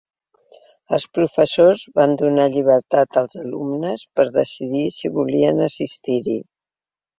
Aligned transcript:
Els 0.97 1.03
professors 1.17 1.83
van 1.99 2.15
donar 2.21 2.47
llibertat 2.55 3.21
als 3.23 3.39
alumnes 3.43 4.07
per 4.21 4.27
decidir 4.41 4.83
si 4.99 5.15
volien 5.21 5.65
assistir-hi. 5.71 6.43